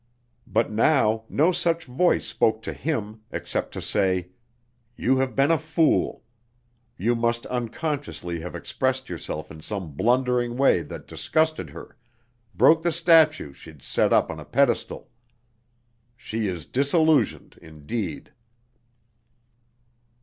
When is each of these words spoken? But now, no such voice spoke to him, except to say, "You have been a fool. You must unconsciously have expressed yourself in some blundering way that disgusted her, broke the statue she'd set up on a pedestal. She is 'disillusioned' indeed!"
But 0.47 0.71
now, 0.71 1.25
no 1.29 1.51
such 1.51 1.85
voice 1.85 2.25
spoke 2.25 2.63
to 2.63 2.73
him, 2.73 3.21
except 3.31 3.71
to 3.75 3.83
say, 3.83 4.29
"You 4.97 5.17
have 5.17 5.35
been 5.35 5.51
a 5.51 5.59
fool. 5.59 6.23
You 6.97 7.15
must 7.15 7.45
unconsciously 7.45 8.39
have 8.39 8.55
expressed 8.55 9.09
yourself 9.09 9.51
in 9.51 9.61
some 9.61 9.91
blundering 9.91 10.57
way 10.57 10.81
that 10.81 11.05
disgusted 11.05 11.69
her, 11.69 11.95
broke 12.55 12.81
the 12.81 12.91
statue 12.91 13.53
she'd 13.53 13.83
set 13.83 14.11
up 14.11 14.31
on 14.31 14.39
a 14.39 14.43
pedestal. 14.45 15.11
She 16.17 16.47
is 16.47 16.65
'disillusioned' 16.65 17.59
indeed!" 17.61 18.31